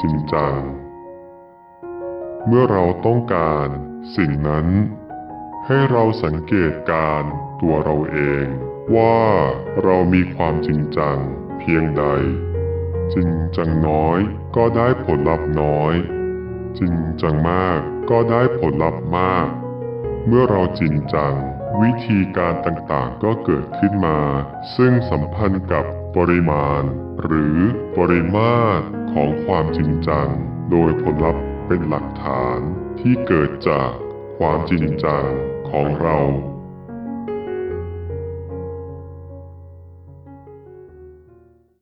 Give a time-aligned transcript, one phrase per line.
[0.00, 0.58] จริงจัง
[2.46, 3.68] เมื่อเราต้องการ
[4.16, 4.66] สิ่งนั้น
[5.66, 7.22] ให้เราสังเกตการ
[7.60, 8.46] ตัวเราเอง
[8.96, 9.20] ว่า
[9.82, 11.18] เรามีความจริงจัง
[11.58, 12.04] เพียงใด
[13.14, 14.18] จริงจังน้อย
[14.56, 15.94] ก็ได้ผลลัพธ์น้อย
[16.78, 17.80] จริงจังมาก
[18.10, 19.48] ก็ได้ผลลัพธ์มาก
[20.26, 21.34] เมื่อเราจริงจัง
[21.80, 24.18] วิธีการต่างๆก็เกิดขึ้นมา
[24.76, 25.84] ซึ่งสัมพันธ์กับ
[26.16, 26.82] ปริมาณ
[27.22, 27.58] หรือ
[27.96, 30.28] ปริมาตรของความจริงจัง
[30.70, 32.58] โดยผลลัพธ์เป็นหลักฐาน
[33.00, 33.90] ที่เกิดจาก
[34.38, 35.24] ความจริงจัง
[35.70, 36.18] ของเรา